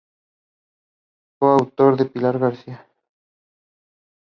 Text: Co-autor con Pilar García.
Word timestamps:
Co-autor 1.37 1.93
con 1.99 2.09
Pilar 2.13 2.35
García. 2.45 2.79